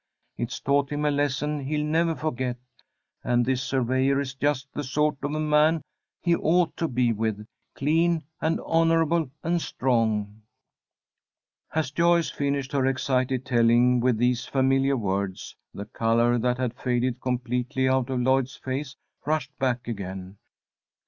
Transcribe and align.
It's 0.35 0.59
taught 0.59 0.89
him 0.91 1.05
a 1.05 1.11
lesson 1.11 1.59
he'll 1.59 1.85
never 1.85 2.15
forget; 2.15 2.57
and 3.23 3.45
this 3.45 3.61
surveyor 3.61 4.19
is 4.19 4.33
just 4.33 4.73
the 4.73 4.83
sort 4.83 5.17
of 5.21 5.35
a 5.35 5.39
man 5.39 5.83
he 6.23 6.35
ought 6.35 6.75
to 6.77 6.87
be 6.87 7.13
with, 7.13 7.45
clean, 7.75 8.23
and 8.41 8.59
honourable, 8.61 9.29
and 9.43 9.61
strong." 9.61 10.41
As 11.75 11.91
Joyce 11.91 12.31
finished 12.31 12.71
her 12.71 12.87
excited 12.87 13.45
telling 13.45 13.99
with 13.99 14.17
these 14.17 14.47
familiar 14.47 14.97
words, 14.97 15.55
the 15.71 15.85
colour 15.85 16.39
that 16.39 16.57
had 16.57 16.73
faded 16.79 17.21
completely 17.21 17.87
out 17.87 18.09
of 18.09 18.21
Lloyd's 18.21 18.55
face 18.55 18.95
rushed 19.27 19.55
back 19.59 19.87
again. 19.87 20.39